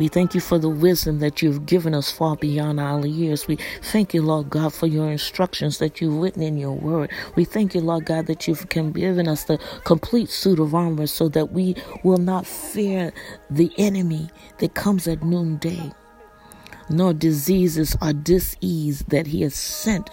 we 0.00 0.08
thank 0.08 0.34
you 0.34 0.40
for 0.40 0.58
the 0.58 0.70
wisdom 0.70 1.18
that 1.18 1.42
you've 1.42 1.66
given 1.66 1.94
us 1.94 2.10
far 2.10 2.34
beyond 2.34 2.80
our 2.80 3.04
years. 3.04 3.46
We 3.46 3.58
thank 3.82 4.14
you, 4.14 4.22
Lord 4.22 4.48
God, 4.48 4.72
for 4.72 4.86
your 4.86 5.12
instructions 5.12 5.76
that 5.76 6.00
you've 6.00 6.16
written 6.16 6.42
in 6.42 6.56
your 6.56 6.72
word. 6.72 7.10
We 7.36 7.44
thank 7.44 7.74
you, 7.74 7.82
Lord 7.82 8.06
God, 8.06 8.26
that 8.26 8.48
you've 8.48 8.66
given 8.70 9.28
us 9.28 9.44
the 9.44 9.58
complete 9.84 10.30
suit 10.30 10.58
of 10.58 10.74
armor 10.74 11.06
so 11.06 11.28
that 11.28 11.52
we 11.52 11.76
will 12.02 12.16
not 12.16 12.46
fear 12.46 13.12
the 13.50 13.70
enemy 13.76 14.30
that 14.56 14.72
comes 14.72 15.06
at 15.06 15.22
noonday, 15.22 15.92
nor 16.88 17.12
diseases 17.12 17.94
or 18.00 18.14
disease 18.14 19.04
that 19.08 19.26
he 19.26 19.42
has 19.42 19.54
sent 19.54 20.08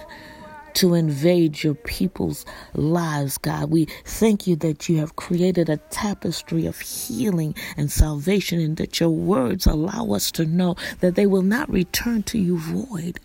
to 0.77 0.93
invade 0.93 1.63
your 1.63 1.73
people's 1.73 2.45
lives, 2.73 3.37
God. 3.37 3.71
We 3.71 3.87
thank 4.05 4.45
you 4.45 4.55
that 4.57 4.87
you 4.87 4.97
have 4.97 5.15
created 5.15 5.69
a 5.69 5.77
tapestry 5.77 6.67
of 6.67 6.79
healing 6.79 7.55
and 7.75 7.91
salvation, 7.91 8.59
and 8.59 8.77
that 8.77 8.99
your 8.99 9.09
words 9.09 9.65
allow 9.65 10.11
us 10.11 10.31
to 10.33 10.45
know 10.45 10.75
that 10.99 11.15
they 11.15 11.25
will 11.25 11.41
not 11.41 11.67
return 11.69 12.21
to 12.23 12.37
you 12.37 12.59
void, 12.59 13.19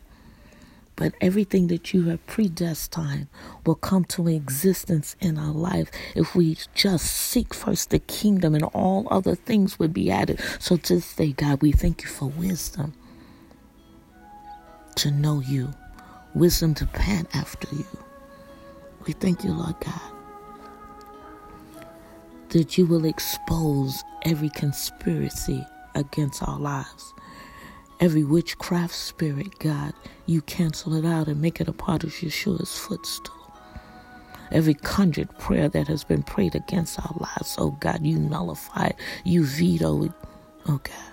but 0.96 1.12
everything 1.20 1.66
that 1.66 1.92
you 1.92 2.04
have 2.04 2.26
predestined 2.26 3.26
will 3.66 3.74
come 3.74 4.04
to 4.06 4.28
existence 4.28 5.14
in 5.20 5.36
our 5.36 5.52
life 5.52 5.90
if 6.14 6.34
we 6.34 6.56
just 6.74 7.06
seek 7.06 7.52
first 7.52 7.90
the 7.90 7.98
kingdom 7.98 8.54
and 8.54 8.64
all 8.64 9.06
other 9.10 9.34
things 9.34 9.78
would 9.78 9.92
be 9.92 10.10
added. 10.10 10.40
So 10.58 10.76
this 10.76 11.14
day, 11.14 11.32
God, 11.32 11.60
we 11.60 11.72
thank 11.72 12.02
you 12.02 12.08
for 12.08 12.28
wisdom 12.30 12.94
to 14.96 15.10
know 15.10 15.40
you, 15.40 15.74
wisdom 16.34 16.74
to 16.74 16.86
pant 16.86 17.28
after 17.34 17.74
you. 17.74 17.86
We 19.06 19.12
thank 19.14 19.44
you, 19.44 19.52
Lord 19.52 19.76
God, 19.80 20.12
that 22.50 22.78
you 22.78 22.86
will 22.86 23.04
expose 23.04 24.02
every 24.24 24.50
conspiracy 24.50 25.66
against 25.94 26.42
our 26.42 26.58
lives. 26.58 27.14
Every 28.00 28.24
witchcraft 28.24 28.94
spirit, 28.94 29.58
God, 29.60 29.94
you 30.26 30.42
cancel 30.42 30.94
it 30.94 31.04
out 31.04 31.28
and 31.28 31.40
make 31.40 31.60
it 31.60 31.68
a 31.68 31.72
part 31.72 32.04
of 32.04 32.10
Yeshua's 32.10 32.78
footstool. 32.78 33.34
Every 34.50 34.74
conjured 34.74 35.36
prayer 35.38 35.68
that 35.68 35.88
has 35.88 36.04
been 36.04 36.22
prayed 36.22 36.54
against 36.54 36.98
our 37.00 37.14
lives, 37.18 37.56
oh 37.58 37.72
God, 37.80 38.04
you 38.04 38.18
nullify 38.18 38.88
it, 38.88 38.96
you 39.24 39.44
veto 39.44 40.04
it, 40.04 40.12
oh 40.68 40.80
God. 40.82 41.11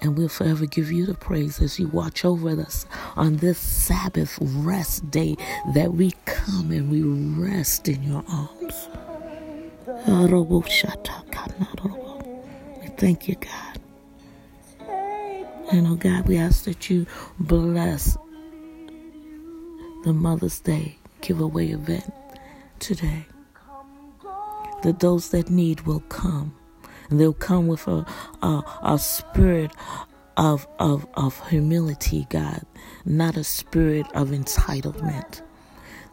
And 0.00 0.16
we'll 0.16 0.28
forever 0.28 0.66
give 0.66 0.92
you 0.92 1.06
the 1.06 1.14
praise 1.14 1.60
as 1.60 1.78
you 1.78 1.88
watch 1.88 2.24
over 2.24 2.50
us 2.50 2.86
on 3.16 3.38
this 3.38 3.58
Sabbath 3.58 4.38
rest 4.40 5.10
day 5.10 5.36
that 5.74 5.94
we 5.94 6.12
come 6.24 6.70
and 6.70 6.90
we 6.90 7.02
rest 7.02 7.88
in 7.88 8.02
your 8.04 8.22
arms. 8.28 8.88
We 12.80 12.88
thank 12.96 13.28
you, 13.28 13.34
God. 13.36 13.78
And 15.72 15.86
oh 15.86 15.96
God, 15.96 16.26
we 16.28 16.38
ask 16.38 16.64
that 16.64 16.88
you 16.88 17.06
bless 17.38 18.16
the 20.04 20.12
Mother's 20.12 20.60
Day 20.60 20.96
giveaway 21.20 21.68
event 21.68 22.12
today. 22.78 23.26
That 24.82 25.00
those 25.00 25.30
that 25.30 25.50
need 25.50 25.82
will 25.82 26.00
come 26.00 26.54
they'll 27.10 27.32
come 27.32 27.66
with 27.66 27.86
a, 27.86 28.04
a, 28.42 28.62
a 28.82 28.98
spirit 28.98 29.72
of, 30.36 30.66
of, 30.78 31.06
of 31.14 31.46
humility, 31.48 32.26
God, 32.30 32.62
not 33.04 33.36
a 33.36 33.44
spirit 33.44 34.06
of 34.14 34.28
entitlement 34.28 35.42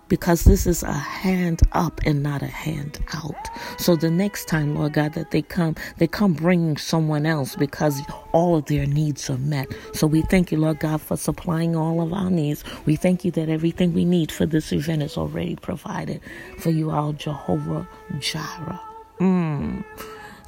because 0.08 0.44
this 0.44 0.68
is 0.68 0.84
a 0.84 0.94
hand 0.94 1.62
up 1.72 2.00
and 2.06 2.22
not 2.22 2.42
a 2.42 2.48
hand 2.48 3.00
out. 3.14 3.50
So 3.80 3.96
the 3.96 4.12
next 4.12 4.48
time, 4.48 4.76
Lord 4.76 4.94
God, 4.94 5.14
that 5.14 5.32
they 5.32 5.42
come, 5.42 5.76
they 5.98 6.08
come 6.08 6.34
bringing 6.34 6.78
someone 6.78 7.26
else 7.26 7.56
because 7.56 8.02
all 8.32 8.56
of 8.58 8.66
their 8.66 8.86
needs 8.86 9.30
are 9.30 9.38
met. 9.38 9.68
So 9.94 10.08
we 10.08 10.22
thank 10.24 10.52
you, 10.52 10.60
Lord 10.60 10.80
God, 10.80 11.02
for 11.02 11.18
supplying 11.18 11.76
all 11.76 12.02
of 12.02 12.14
our 12.14 12.30
needs. 12.30 12.64
We 12.86 12.96
thank 12.96 13.26
you 13.26 13.32
that 13.32 13.50
everything 13.50 13.94
we 13.94 14.06
need 14.06 14.32
for 14.32 14.46
this 14.46 14.72
event 14.72 15.04
is 15.04 15.18
already 15.18 15.56
provided. 15.56 16.22
For 16.60 16.70
you 16.70 16.92
all 16.92 17.14
Jehovah 17.14 17.88
Jireh. 18.20 18.82
Mm. 19.20 19.84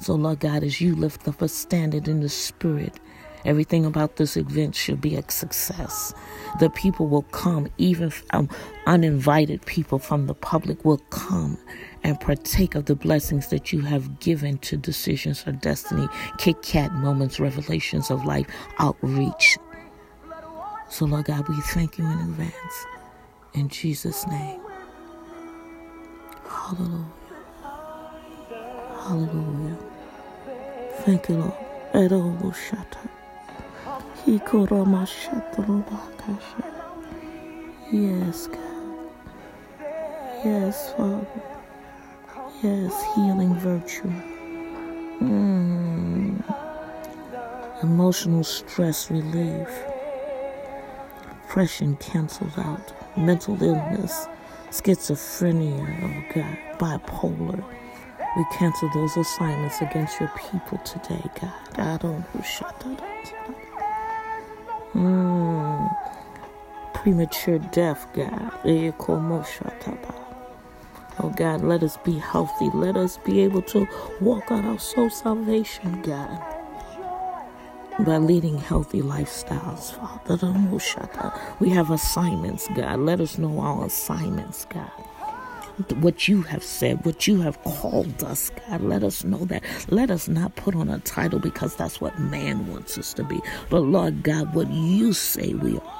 So, 0.00 0.14
Lord 0.14 0.40
God, 0.40 0.62
as 0.62 0.80
you 0.80 0.94
lift 0.94 1.26
up 1.28 1.42
a 1.42 1.48
standard 1.48 2.08
in 2.08 2.20
the 2.20 2.28
spirit, 2.28 3.00
everything 3.44 3.84
about 3.84 4.16
this 4.16 4.36
event 4.36 4.74
should 4.74 5.00
be 5.00 5.16
a 5.16 5.30
success. 5.30 6.14
The 6.60 6.70
people 6.70 7.08
will 7.08 7.22
come, 7.22 7.68
even 7.78 8.12
um, 8.32 8.48
uninvited 8.86 9.66
people 9.66 9.98
from 9.98 10.26
the 10.26 10.34
public 10.34 10.84
will 10.84 10.98
come 11.10 11.58
and 12.04 12.18
partake 12.20 12.74
of 12.74 12.86
the 12.86 12.94
blessings 12.94 13.48
that 13.48 13.72
you 13.72 13.80
have 13.82 14.20
given 14.20 14.58
to 14.58 14.76
Decisions 14.76 15.42
for 15.42 15.52
Destiny, 15.52 16.08
Kit 16.38 16.62
Kat 16.62 16.92
Moments, 16.94 17.40
Revelations 17.40 18.10
of 18.10 18.24
Life, 18.24 18.46
Outreach. 18.78 19.58
So, 20.88 21.06
Lord 21.06 21.26
God, 21.26 21.48
we 21.48 21.60
thank 21.60 21.98
you 21.98 22.04
in 22.04 22.18
advance. 22.18 22.86
In 23.54 23.68
Jesus' 23.68 24.26
name. 24.26 24.60
Hallelujah. 26.48 27.06
Hallelujah. 28.90 29.78
Thank 31.04 31.28
you, 31.30 31.36
Lord. 31.36 31.54
Erobo 31.94 32.52
shata. 32.52 33.08
Hikorama 34.26 35.06
shatarobakasha. 35.06 36.64
Yes, 37.92 38.48
God. 38.48 39.10
Yes, 40.44 40.92
Father. 40.94 41.26
Yes, 42.62 42.94
healing 43.14 43.54
virtue. 43.56 44.12
Mm. 45.20 46.42
Emotional 47.82 48.44
stress 48.44 49.10
relief. 49.10 49.68
Depression 51.32 51.96
cancels 51.96 52.58
out. 52.58 52.92
Mental 53.16 53.62
illness. 53.62 54.28
Schizophrenia, 54.70 55.86
oh 56.04 56.34
God. 56.34 56.58
Bipolar 56.78 57.64
we 58.36 58.44
cancel 58.52 58.88
those 58.90 59.16
assignments 59.16 59.80
against 59.80 60.20
your 60.20 60.30
people 60.50 60.78
today, 60.78 61.22
God. 61.40 61.52
I 61.78 61.96
don't 61.96 62.24
mm. 64.94 65.96
Premature 66.94 67.58
death, 67.58 68.06
God. 68.12 68.52
Oh 71.20 71.30
God, 71.36 71.62
let 71.62 71.82
us 71.82 71.96
be 71.98 72.18
healthy. 72.18 72.70
Let 72.74 72.96
us 72.96 73.18
be 73.18 73.40
able 73.40 73.62
to 73.62 73.88
walk 74.20 74.52
out 74.52 74.64
our 74.64 74.78
soul 74.78 75.10
salvation, 75.10 76.02
God. 76.02 76.40
By 78.00 78.18
leading 78.18 78.58
healthy 78.58 79.02
lifestyles, 79.02 79.92
Father. 79.94 80.54
We 81.60 81.70
have 81.70 81.90
assignments, 81.90 82.68
God. 82.74 83.00
Let 83.00 83.20
us 83.20 83.38
know 83.38 83.58
our 83.60 83.86
assignments, 83.86 84.64
God 84.66 85.07
what 85.96 86.28
you 86.28 86.42
have 86.42 86.62
said, 86.62 87.04
what 87.04 87.26
you 87.26 87.40
have 87.40 87.62
called 87.62 88.22
us, 88.24 88.50
God. 88.68 88.80
Let 88.80 89.02
us 89.02 89.24
know 89.24 89.44
that. 89.46 89.62
Let 89.88 90.10
us 90.10 90.28
not 90.28 90.54
put 90.56 90.74
on 90.74 90.88
a 90.88 90.98
title 91.00 91.38
because 91.38 91.76
that's 91.76 92.00
what 92.00 92.18
man 92.18 92.66
wants 92.66 92.98
us 92.98 93.14
to 93.14 93.24
be. 93.24 93.40
But 93.70 93.80
Lord 93.80 94.22
God, 94.22 94.54
what 94.54 94.70
you 94.70 95.12
say 95.12 95.54
we 95.54 95.78
are. 95.78 95.98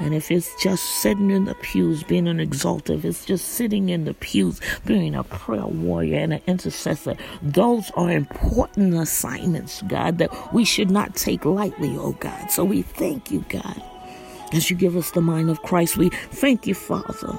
And 0.00 0.14
if 0.14 0.30
it's 0.30 0.50
just 0.62 0.82
sitting 1.02 1.30
in 1.30 1.44
the 1.44 1.54
pews, 1.56 2.02
being 2.02 2.26
an 2.26 2.40
exalted, 2.40 3.00
if 3.00 3.04
it's 3.04 3.24
just 3.26 3.48
sitting 3.48 3.90
in 3.90 4.06
the 4.06 4.14
pews, 4.14 4.58
being 4.86 5.14
a 5.14 5.24
prayer 5.24 5.66
warrior 5.66 6.20
and 6.20 6.32
an 6.32 6.40
intercessor, 6.46 7.16
those 7.42 7.90
are 7.90 8.10
important 8.10 8.94
assignments, 8.94 9.82
God, 9.82 10.16
that 10.16 10.54
we 10.54 10.64
should 10.64 10.90
not 10.90 11.16
take 11.16 11.44
lightly, 11.44 11.94
oh 11.98 12.12
God. 12.12 12.50
So 12.50 12.64
we 12.64 12.80
thank 12.80 13.30
you, 13.30 13.44
God. 13.50 13.82
As 14.54 14.70
you 14.70 14.76
give 14.76 14.96
us 14.96 15.10
the 15.10 15.20
mind 15.20 15.50
of 15.50 15.60
Christ, 15.62 15.98
we 15.98 16.08
thank 16.08 16.66
you, 16.66 16.74
Father. 16.74 17.38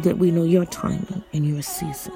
That 0.00 0.18
we 0.18 0.30
know 0.30 0.42
your 0.42 0.66
timing 0.66 1.22
and 1.32 1.46
your 1.46 1.62
season. 1.62 2.12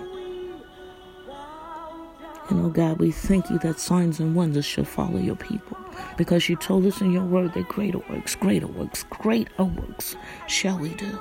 And 2.50 2.64
oh 2.64 2.68
God, 2.68 2.98
we 2.98 3.10
thank 3.10 3.48
you 3.48 3.58
that 3.60 3.80
signs 3.80 4.20
and 4.20 4.34
wonders 4.34 4.66
shall 4.66 4.84
follow 4.84 5.18
your 5.18 5.36
people 5.36 5.78
because 6.18 6.48
you 6.48 6.56
told 6.56 6.84
us 6.84 7.00
in 7.00 7.10
your 7.10 7.24
word 7.24 7.54
that 7.54 7.68
greater 7.68 8.00
works, 8.10 8.34
greater 8.34 8.66
works, 8.66 9.04
greater 9.04 9.64
works 9.64 10.14
shall 10.46 10.78
we 10.78 10.90
do. 10.90 11.18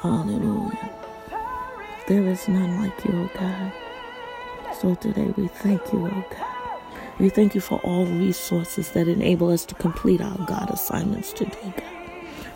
Hallelujah. 0.00 0.90
There 2.06 2.26
is 2.26 2.48
none 2.48 2.80
like 2.80 3.04
you, 3.04 3.12
oh 3.12 3.30
God. 3.38 3.72
So 4.80 4.94
today 4.94 5.34
we 5.36 5.48
thank 5.48 5.92
you, 5.92 6.06
oh 6.06 6.24
God. 6.30 6.80
We 7.18 7.28
thank 7.28 7.54
you 7.54 7.60
for 7.60 7.80
all 7.80 8.06
resources 8.06 8.92
that 8.92 9.08
enable 9.08 9.50
us 9.50 9.66
to 9.66 9.74
complete 9.74 10.22
our 10.22 10.38
God 10.46 10.70
assignments 10.70 11.32
today, 11.32 11.74
God. 11.76 11.97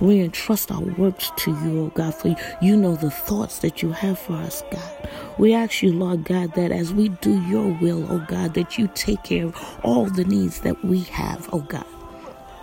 We 0.03 0.21
entrust 0.21 0.73
our 0.73 0.81
works 0.81 1.31
to 1.37 1.53
you, 1.53 1.85
oh 1.85 1.93
God, 1.95 2.13
for 2.13 2.35
you 2.61 2.77
know 2.77 2.97
the 2.97 3.13
thoughts 3.13 3.61
that 3.61 3.83
you 3.83 3.93
have 3.93 4.19
for 4.19 4.33
us, 4.33 4.65
God. 4.73 5.09
We 5.39 5.55
ask 5.55 5.81
you, 5.81 5.93
Lord 5.93 6.25
God, 6.25 6.55
that 6.55 6.73
as 6.73 6.93
we 6.93 7.11
do 7.11 7.41
your 7.43 7.69
will, 7.81 8.05
oh 8.11 8.27
God, 8.27 8.55
that 8.55 8.77
you 8.77 8.89
take 8.97 9.23
care 9.23 9.47
of 9.47 9.79
all 9.85 10.07
the 10.07 10.25
needs 10.25 10.63
that 10.63 10.85
we 10.85 11.03
have, 11.05 11.49
oh 11.53 11.61
God 11.61 11.87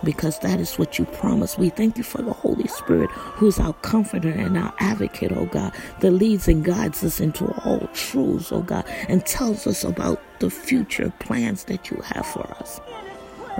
because 0.02 0.38
that 0.38 0.60
is 0.60 0.78
what 0.78 0.98
you 0.98 1.04
promised. 1.04 1.58
We 1.58 1.68
thank 1.68 1.98
you 1.98 2.04
for 2.04 2.22
the 2.22 2.32
Holy 2.32 2.66
Spirit, 2.68 3.10
who 3.10 3.48
is 3.48 3.58
our 3.58 3.74
comforter 3.74 4.30
and 4.30 4.56
our 4.56 4.72
advocate, 4.78 5.32
oh 5.32 5.46
God, 5.46 5.74
that 6.00 6.10
leads 6.10 6.48
and 6.48 6.64
guides 6.64 7.04
us 7.04 7.20
into 7.20 7.46
all 7.64 7.86
truths, 7.92 8.50
oh 8.52 8.62
God, 8.62 8.86
and 9.08 9.24
tells 9.26 9.66
us 9.66 9.84
about 9.84 10.20
the 10.40 10.48
future 10.50 11.12
plans 11.20 11.64
that 11.64 11.90
you 11.90 11.98
have 11.98 12.24
for 12.26 12.46
us. 12.60 12.80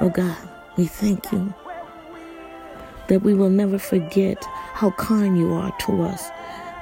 Oh 0.00 0.08
God, 0.08 0.37
we 0.78 0.87
thank 0.87 1.30
you 1.32 1.52
that 3.11 3.23
we 3.23 3.35
will 3.35 3.50
never 3.50 3.79
forget 3.79 4.45
how 4.75 4.93
kind 4.93 5.38
you 5.38 5.55
are 5.55 5.76
to 5.81 6.02
us, 6.05 6.31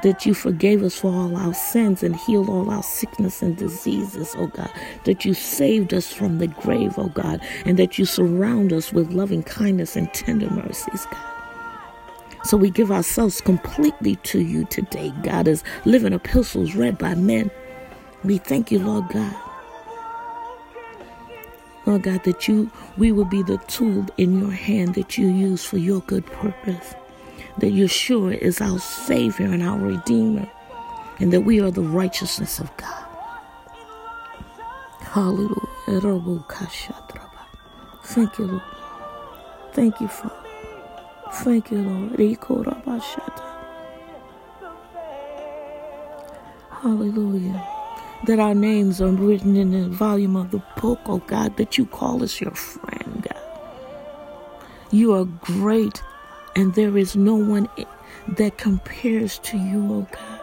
that 0.05 0.27
you 0.27 0.35
forgave 0.35 0.85
us 0.85 0.97
for 0.97 1.13
all 1.13 1.37
our 1.37 1.55
sins 1.55 2.05
and 2.05 2.17
healed 2.17 2.51
all 2.51 2.71
our 2.71 2.85
sickness 2.85 3.43
and 3.43 3.59
diseases, 3.59 4.37
oh 4.39 4.49
God, 4.49 4.73
that 5.05 5.27
you 5.27 5.35
saved 5.35 5.95
us 5.95 6.13
from 6.15 6.39
the 6.39 6.49
grave, 6.49 6.95
oh 6.99 7.09
God, 7.11 7.43
and 7.67 7.79
that 7.79 7.99
you 7.99 8.07
surround 8.07 8.73
us 8.73 8.93
with 8.95 9.13
loving 9.13 9.45
kindness 9.45 9.97
and 9.97 10.15
tender 10.15 10.51
mercies, 10.51 11.07
God. 11.07 11.35
So 12.45 12.57
we 12.57 12.71
give 12.71 12.93
ourselves 12.93 13.41
completely 13.43 14.17
to 14.17 14.41
you 14.41 14.67
today, 14.67 15.13
God, 15.23 15.49
as 15.49 15.65
living 15.87 16.15
epistles 16.15 16.77
read 16.77 16.99
by 16.99 17.17
men 17.17 17.51
We 18.25 18.39
thank 18.39 18.73
you, 18.73 18.81
Lord 18.81 19.09
God. 19.11 19.48
Lord 21.89 22.03
God, 22.03 22.23
that 22.25 22.47
you 22.47 22.71
we 22.99 23.13
will 23.13 23.25
be 23.25 23.43
the 23.43 23.57
tool 23.67 24.05
in 24.19 24.39
your 24.39 24.51
hand 24.51 24.95
that 24.95 25.17
you 25.17 25.29
use 25.29 25.65
for 25.65 25.79
your 25.79 26.03
good 26.03 26.27
purpose. 26.27 26.95
That 27.57 27.73
Yeshua 27.73 28.37
is 28.37 28.61
our 28.61 28.79
Savior 28.79 29.47
and 29.47 29.63
our 29.63 29.79
Redeemer, 29.79 30.47
and 31.19 31.33
that 31.33 31.41
we 31.41 31.63
are 31.63 31.71
the 31.71 31.81
righteousness 31.81 32.59
of 32.59 32.77
God. 32.77 33.07
Hallelujah. 35.01 36.43
Thank 38.05 38.39
you, 38.39 38.45
Lord. 38.45 38.63
Thank 39.73 39.99
you, 40.03 40.09
Father. 40.09 40.35
Thank 41.33 41.71
you, 41.71 41.79
Lord. 41.79 42.21
Hallelujah. 46.71 47.78
That 48.27 48.41
our 48.41 48.55
names 48.55 49.01
are 49.01 49.09
written 49.09 49.57
in 49.57 49.71
the 49.71 49.89
volume 49.89 50.37
of 50.37 50.51
the 50.51 50.63
book, 50.81 51.01
oh 51.07 51.19
God, 51.19 51.57
that 51.57 51.79
you 51.79 51.87
call 51.87 52.23
us 52.23 52.41
your 52.41 52.55
friend, 52.55 53.23
God. 53.23 53.43
You 54.91 55.15
are 55.15 55.25
great, 55.25 56.03
and 56.57 56.75
there 56.75 56.99
is 56.99 57.15
no 57.15 57.37
one 57.37 57.69
that 58.37 58.59
compares 58.59 59.39
to 59.41 59.57
you, 59.57 59.93
oh 59.93 60.07
God. 60.11 60.41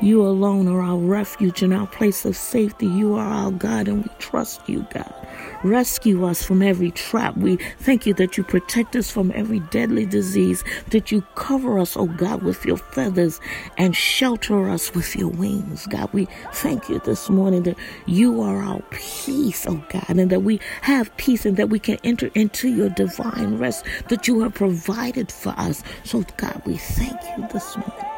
You 0.00 0.22
alone 0.22 0.68
are 0.68 0.82
our 0.82 0.98
refuge 0.98 1.62
and 1.62 1.72
our 1.72 1.86
place 1.86 2.24
of 2.24 2.36
safety. 2.36 2.86
You 2.86 3.14
are 3.14 3.26
our 3.26 3.50
God, 3.50 3.88
and 3.88 4.04
we 4.04 4.10
trust 4.18 4.68
you, 4.68 4.86
God. 4.92 5.25
Rescue 5.62 6.24
us 6.24 6.42
from 6.42 6.62
every 6.62 6.90
trap. 6.90 7.36
We 7.36 7.56
thank 7.78 8.06
you 8.06 8.14
that 8.14 8.36
you 8.36 8.44
protect 8.44 8.96
us 8.96 9.10
from 9.10 9.32
every 9.34 9.60
deadly 9.60 10.06
disease, 10.06 10.62
that 10.90 11.10
you 11.10 11.22
cover 11.34 11.78
us, 11.78 11.96
oh 11.96 12.06
God, 12.06 12.42
with 12.42 12.64
your 12.64 12.76
feathers 12.76 13.40
and 13.78 13.96
shelter 13.96 14.68
us 14.68 14.94
with 14.94 15.16
your 15.16 15.28
wings. 15.28 15.86
God, 15.86 16.12
we 16.12 16.28
thank 16.52 16.88
you 16.88 16.98
this 17.00 17.28
morning 17.28 17.64
that 17.64 17.76
you 18.06 18.40
are 18.42 18.62
our 18.62 18.82
peace, 18.90 19.66
oh 19.66 19.82
God, 19.90 20.04
and 20.08 20.30
that 20.30 20.40
we 20.40 20.60
have 20.82 21.14
peace 21.16 21.46
and 21.46 21.56
that 21.56 21.70
we 21.70 21.78
can 21.78 21.98
enter 22.04 22.30
into 22.34 22.68
your 22.68 22.88
divine 22.88 23.58
rest 23.58 23.84
that 24.08 24.28
you 24.28 24.40
have 24.40 24.54
provided 24.54 25.30
for 25.32 25.50
us. 25.56 25.82
So, 26.04 26.24
God, 26.36 26.62
we 26.66 26.76
thank 26.76 27.20
you 27.36 27.46
this 27.52 27.76
morning. 27.76 28.15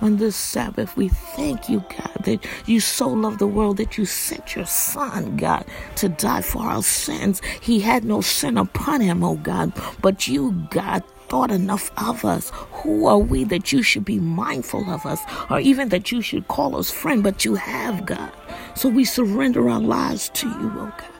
On 0.00 0.16
this 0.18 0.36
Sabbath, 0.36 0.96
we 0.96 1.08
thank 1.08 1.68
you, 1.68 1.82
God, 1.88 2.24
that 2.24 2.46
you 2.66 2.80
so 2.80 3.08
loved 3.08 3.38
the 3.38 3.46
world 3.46 3.78
that 3.78 3.96
you 3.96 4.04
sent 4.04 4.54
your 4.54 4.66
Son, 4.66 5.36
God, 5.36 5.64
to 5.96 6.08
die 6.08 6.42
for 6.42 6.62
our 6.62 6.82
sins. 6.82 7.40
He 7.60 7.80
had 7.80 8.04
no 8.04 8.20
sin 8.20 8.58
upon 8.58 9.00
him, 9.00 9.24
oh 9.24 9.36
God, 9.36 9.72
but 10.02 10.28
you, 10.28 10.52
God, 10.70 11.02
thought 11.28 11.50
enough 11.50 11.90
of 11.96 12.24
us. 12.24 12.52
Who 12.82 13.06
are 13.06 13.18
we 13.18 13.44
that 13.44 13.72
you 13.72 13.82
should 13.82 14.04
be 14.04 14.18
mindful 14.18 14.88
of 14.90 15.06
us, 15.06 15.20
or 15.50 15.58
even 15.58 15.88
that 15.88 16.12
you 16.12 16.20
should 16.22 16.46
call 16.48 16.76
us 16.76 16.90
friend? 16.90 17.22
But 17.22 17.44
you 17.44 17.54
have, 17.54 18.06
God. 18.06 18.32
So 18.74 18.88
we 18.88 19.04
surrender 19.04 19.68
our 19.68 19.80
lives 19.80 20.28
to 20.34 20.48
you, 20.48 20.72
oh 20.74 20.92
God. 20.98 21.12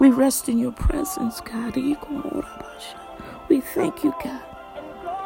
We 0.00 0.10
rest 0.10 0.48
in 0.48 0.58
your 0.58 0.72
presence, 0.72 1.40
God. 1.40 1.74
We 3.48 3.60
thank 3.60 4.04
you, 4.04 4.14
God 4.22 4.54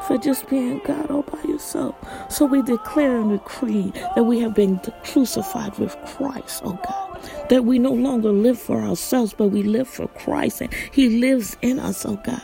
for 0.08 0.16
just 0.16 0.48
being 0.48 0.80
God 0.86 1.10
all 1.10 1.22
by 1.22 1.42
yourself. 1.42 1.94
So 2.30 2.46
we 2.46 2.62
declare 2.62 3.20
and 3.20 3.30
decree 3.30 3.92
that 4.14 4.24
we 4.24 4.40
have 4.40 4.54
been 4.54 4.80
crucified 5.04 5.78
with 5.78 5.96
Christ, 6.06 6.62
oh 6.64 6.78
God. 6.82 7.48
That 7.50 7.66
we 7.66 7.78
no 7.78 7.92
longer 7.92 8.30
live 8.30 8.58
for 8.58 8.80
ourselves, 8.80 9.34
but 9.34 9.48
we 9.48 9.62
live 9.62 9.86
for 9.86 10.08
Christ 10.08 10.62
and 10.62 10.72
He 10.92 11.20
lives 11.20 11.58
in 11.60 11.78
us, 11.78 12.06
oh 12.06 12.16
God. 12.24 12.42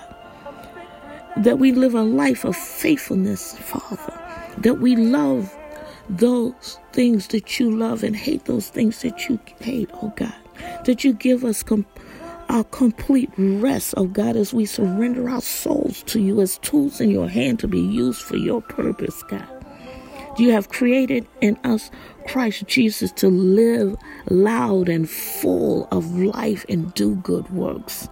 That 1.38 1.58
we 1.58 1.72
live 1.72 1.94
a 1.94 2.02
life 2.02 2.44
of 2.44 2.54
faithfulness, 2.54 3.56
Father. 3.58 4.20
That 4.58 4.80
we 4.80 4.94
love 4.94 5.56
those 6.10 6.78
things 6.92 7.28
that 7.28 7.58
you 7.58 7.74
love 7.74 8.04
and 8.04 8.14
hate 8.14 8.44
those 8.44 8.68
things 8.68 9.00
that 9.00 9.28
you 9.28 9.38
hate, 9.60 9.90
oh 10.02 10.12
God. 10.16 10.34
That 10.84 11.02
you 11.02 11.14
give 11.14 11.44
us 11.44 11.62
compassion 11.62 12.03
our 12.48 12.64
complete 12.64 13.30
rest, 13.36 13.94
oh 13.96 14.06
God, 14.06 14.36
as 14.36 14.54
we 14.54 14.66
surrender 14.66 15.28
our 15.28 15.40
souls 15.40 16.02
to 16.04 16.20
you 16.20 16.40
as 16.40 16.58
tools 16.58 17.00
in 17.00 17.10
your 17.10 17.28
hand 17.28 17.58
to 17.60 17.68
be 17.68 17.80
used 17.80 18.22
for 18.22 18.36
your 18.36 18.62
purpose, 18.62 19.22
God. 19.24 19.46
You 20.36 20.50
have 20.50 20.68
created 20.68 21.26
in 21.40 21.56
us 21.64 21.90
Christ 22.26 22.66
Jesus 22.66 23.12
to 23.12 23.28
live 23.28 23.96
loud 24.28 24.88
and 24.88 25.08
full 25.08 25.86
of 25.92 26.16
life 26.16 26.64
and 26.68 26.92
do 26.94 27.14
good 27.16 27.48
works 27.50 28.08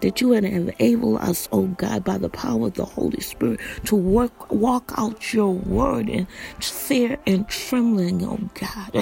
that 0.00 0.20
you 0.20 0.28
would 0.28 0.44
enable 0.44 1.18
us, 1.18 1.48
oh 1.52 1.66
God, 1.66 2.04
by 2.04 2.18
the 2.18 2.28
power 2.28 2.66
of 2.66 2.74
the 2.74 2.84
Holy 2.84 3.20
Spirit, 3.20 3.60
to 3.86 3.96
work, 3.96 4.52
walk 4.52 4.92
out 4.96 5.32
your 5.32 5.52
word 5.52 6.08
in 6.08 6.26
fear 6.60 7.18
and 7.26 7.48
trembling, 7.48 8.24
oh 8.24 8.38
God, 8.54 8.94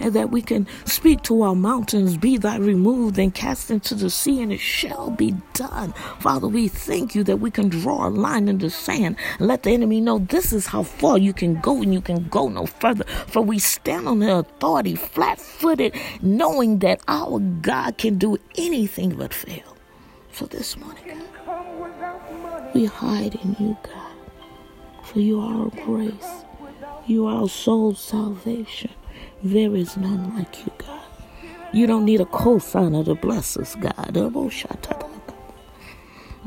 and 0.00 0.12
that 0.12 0.30
we 0.30 0.42
can 0.42 0.66
speak 0.84 1.22
to 1.22 1.42
our 1.42 1.54
mountains, 1.54 2.16
be 2.16 2.36
thy 2.36 2.56
removed 2.56 3.18
and 3.18 3.34
cast 3.34 3.70
into 3.70 3.94
the 3.94 4.10
sea, 4.10 4.42
and 4.42 4.52
it 4.52 4.60
shall 4.60 5.10
be 5.10 5.34
done. 5.54 5.92
Father, 6.20 6.48
we 6.48 6.68
thank 6.68 7.14
you 7.14 7.24
that 7.24 7.38
we 7.38 7.50
can 7.50 7.68
draw 7.68 8.08
a 8.08 8.10
line 8.10 8.48
in 8.48 8.58
the 8.58 8.70
sand 8.70 9.16
and 9.38 9.48
let 9.48 9.62
the 9.62 9.70
enemy 9.70 10.00
know 10.00 10.18
this 10.18 10.52
is 10.52 10.66
how 10.66 10.82
far 10.82 11.18
you 11.18 11.32
can 11.32 11.60
go 11.60 11.82
and 11.82 11.92
you 11.94 12.00
can 12.00 12.28
go 12.28 12.48
no 12.48 12.66
further. 12.66 13.04
For 13.26 13.42
we 13.42 13.58
stand 13.58 14.08
on 14.08 14.20
the 14.20 14.38
authority, 14.38 14.94
flat 14.94 15.40
footed, 15.40 15.94
knowing 16.22 16.78
that 16.80 17.00
our 17.08 17.38
God 17.38 17.98
can 17.98 18.18
do 18.18 18.38
anything 18.56 19.16
but 19.16 19.34
fail. 19.34 19.67
So 20.38 20.46
this 20.46 20.76
morning, 20.76 21.20
God, 21.44 22.72
we 22.72 22.84
hide 22.84 23.34
in 23.34 23.56
you, 23.58 23.76
God, 23.82 24.12
for 25.02 25.18
you 25.18 25.40
are 25.40 25.64
our 25.64 25.84
grace. 25.84 26.44
You 27.08 27.26
are 27.26 27.40
our 27.40 27.48
soul's 27.48 27.98
salvation. 27.98 28.92
There 29.42 29.74
is 29.74 29.96
none 29.96 30.36
like 30.36 30.64
you, 30.64 30.70
God. 30.78 31.02
You 31.72 31.88
don't 31.88 32.04
need 32.04 32.20
a 32.20 32.24
co-signer 32.24 33.02
to 33.02 33.16
bless 33.16 33.56
us, 33.56 33.74
God. 33.74 34.14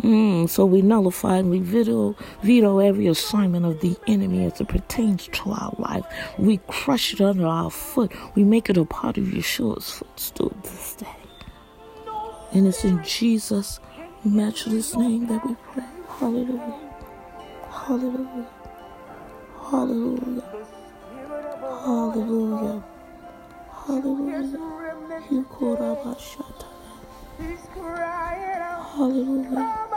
Mm, 0.01 0.49
so 0.49 0.65
we 0.65 0.81
nullify 0.81 1.35
and 1.39 1.49
we 1.49 1.59
veto, 1.59 2.15
veto 2.43 2.79
every 2.79 3.07
assignment 3.07 3.65
of 3.65 3.81
the 3.81 3.97
enemy 4.07 4.45
as 4.45 4.61
it 4.61 4.69
pertains 4.69 5.27
to 5.33 5.51
our 5.51 5.75
life. 5.77 6.05
We 6.37 6.61
crush 6.69 7.13
it 7.13 7.19
under 7.19 7.45
our 7.45 7.69
foot. 7.69 8.13
We 8.35 8.45
make 8.45 8.69
it 8.69 8.77
a 8.77 8.85
part 8.85 9.17
of 9.17 9.25
Yeshua's 9.25 9.91
footstool 9.91 10.55
this 10.63 10.95
day. 10.95 11.20
And 12.53 12.67
it's 12.67 12.83
in 12.83 13.01
Jesus' 13.03 13.79
matchless 14.25 14.95
name 14.95 15.27
that 15.27 15.45
we 15.45 15.55
pray. 15.71 15.83
Hallelujah. 16.19 16.79
Hallelujah. 17.69 18.47
Hallelujah. 19.57 20.43
Hallelujah. 21.85 22.83
Hallelujah. 23.85 24.43
Hallelujah. 28.97 29.87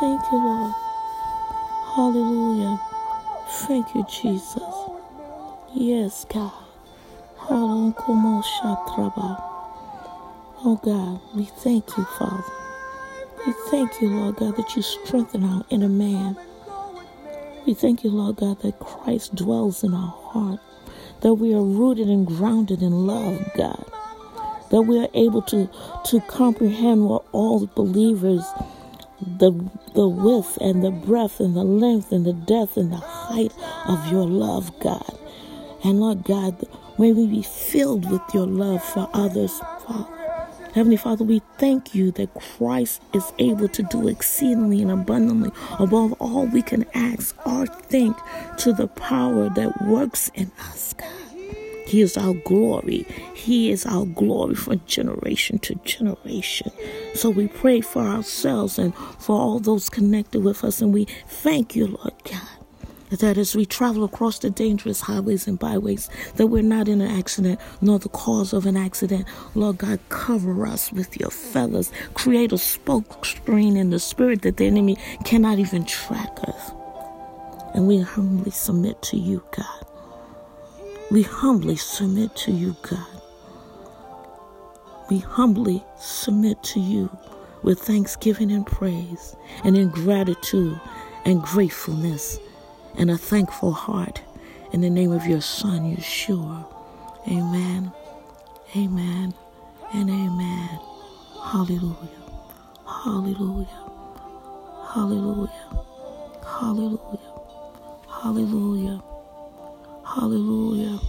Thank 0.00 0.22
you, 0.32 0.38
Lord. 0.38 0.74
Hallelujah. 1.94 2.80
Thank 3.48 3.94
you, 3.94 4.04
Jesus. 4.10 4.62
Yes, 5.74 6.26
God. 6.28 6.52
Hallelujah. 7.38 7.94
Oh 10.66 10.76
God, 10.76 11.20
we 11.34 11.44
thank 11.44 11.94
you, 11.94 12.04
Father. 12.18 12.42
We 13.46 13.52
thank 13.68 14.00
you, 14.00 14.08
Lord 14.08 14.36
God, 14.36 14.56
that 14.56 14.74
you 14.74 14.80
strengthen 14.80 15.44
our 15.44 15.62
inner 15.68 15.90
man. 15.90 16.38
We 17.66 17.74
thank 17.74 18.02
you, 18.02 18.08
Lord 18.08 18.36
God, 18.36 18.62
that 18.62 18.78
Christ 18.78 19.34
dwells 19.34 19.84
in 19.84 19.92
our 19.92 20.08
heart, 20.08 20.60
that 21.20 21.34
we 21.34 21.52
are 21.52 21.60
rooted 21.60 22.08
and 22.08 22.26
grounded 22.26 22.80
in 22.80 23.06
love, 23.06 23.46
God, 23.54 23.84
that 24.70 24.80
we 24.80 24.98
are 25.00 25.08
able 25.12 25.42
to, 25.42 25.68
to 26.06 26.20
comprehend 26.28 27.10
what 27.10 27.26
all 27.32 27.66
believers, 27.66 28.46
the, 29.20 29.52
the 29.94 30.08
width 30.08 30.56
and 30.62 30.82
the 30.82 30.90
breadth 30.90 31.40
and 31.40 31.54
the 31.54 31.62
length 31.62 32.10
and 32.10 32.24
the 32.24 32.32
depth 32.32 32.78
and 32.78 32.90
the 32.90 32.96
height 32.96 33.52
of 33.86 34.10
your 34.10 34.26
love, 34.26 34.72
God. 34.80 35.18
And 35.84 36.00
Lord 36.00 36.24
God, 36.24 36.66
may 36.98 37.12
we 37.12 37.26
be 37.26 37.42
filled 37.42 38.10
with 38.10 38.22
your 38.32 38.46
love 38.46 38.82
for 38.82 39.10
others, 39.12 39.58
Father. 39.86 40.23
Heavenly 40.74 40.96
Father, 40.96 41.22
we 41.24 41.40
thank 41.56 41.94
you 41.94 42.10
that 42.12 42.34
Christ 42.34 43.00
is 43.12 43.32
able 43.38 43.68
to 43.68 43.82
do 43.84 44.08
exceedingly 44.08 44.82
and 44.82 44.90
abundantly 44.90 45.52
above 45.78 46.14
all 46.14 46.46
we 46.46 46.62
can 46.62 46.84
ask 46.94 47.36
or 47.46 47.64
think 47.64 48.16
to 48.58 48.72
the 48.72 48.88
power 48.88 49.48
that 49.50 49.82
works 49.82 50.32
in 50.34 50.50
us, 50.68 50.92
God. 50.94 51.08
He 51.86 52.00
is 52.00 52.16
our 52.16 52.34
glory. 52.34 53.06
He 53.36 53.70
is 53.70 53.86
our 53.86 54.04
glory 54.04 54.56
from 54.56 54.80
generation 54.86 55.60
to 55.60 55.76
generation. 55.84 56.72
So 57.14 57.30
we 57.30 57.46
pray 57.46 57.80
for 57.80 58.02
ourselves 58.02 58.76
and 58.76 58.92
for 58.96 59.36
all 59.36 59.60
those 59.60 59.88
connected 59.88 60.42
with 60.42 60.64
us, 60.64 60.82
and 60.82 60.92
we 60.92 61.06
thank 61.28 61.76
you, 61.76 61.86
Lord 61.86 62.14
God 62.24 62.63
that 63.10 63.38
as 63.38 63.54
we 63.54 63.66
travel 63.66 64.04
across 64.04 64.38
the 64.38 64.50
dangerous 64.50 65.00
highways 65.00 65.46
and 65.46 65.58
byways, 65.58 66.08
that 66.36 66.46
we're 66.46 66.62
not 66.62 66.88
in 66.88 67.00
an 67.00 67.10
accident 67.10 67.60
nor 67.80 67.98
the 67.98 68.08
cause 68.08 68.52
of 68.52 68.66
an 68.66 68.76
accident. 68.76 69.26
Lord 69.54 69.78
God, 69.78 70.00
cover 70.08 70.66
us 70.66 70.92
with 70.92 71.18
your 71.18 71.30
feathers. 71.30 71.92
Create 72.14 72.52
a 72.52 72.58
spoke 72.58 73.24
screen 73.24 73.76
in 73.76 73.90
the 73.90 73.98
spirit 73.98 74.42
that 74.42 74.56
the 74.56 74.66
enemy 74.66 74.96
cannot 75.24 75.58
even 75.58 75.84
track 75.84 76.38
us. 76.42 76.72
And 77.74 77.86
we 77.86 78.00
humbly 78.00 78.50
submit 78.50 79.02
to 79.02 79.16
you, 79.16 79.44
God. 79.56 79.86
We 81.10 81.22
humbly 81.22 81.76
submit 81.76 82.34
to 82.36 82.52
you, 82.52 82.76
God. 82.82 83.06
We 85.10 85.18
humbly 85.18 85.84
submit 85.98 86.62
to 86.64 86.80
you 86.80 87.16
with 87.62 87.80
thanksgiving 87.80 88.50
and 88.50 88.66
praise 88.66 89.36
and 89.64 89.76
in 89.76 89.88
gratitude 89.88 90.80
and 91.24 91.42
gratefulness 91.42 92.38
and 92.96 93.10
a 93.10 93.18
thankful 93.18 93.72
heart 93.72 94.22
in 94.72 94.80
the 94.80 94.90
name 94.90 95.12
of 95.12 95.26
your 95.26 95.40
Son, 95.40 95.94
Yeshua. 95.96 96.66
Amen, 97.28 97.92
amen, 98.76 99.34
and 99.92 100.10
amen. 100.10 100.80
Hallelujah, 101.42 102.22
hallelujah, 102.86 103.90
hallelujah, 104.92 105.70
hallelujah, 106.44 107.18
hallelujah, 108.08 109.02
hallelujah. 110.04 111.00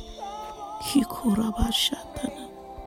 Hikurabashatana. 0.81 2.44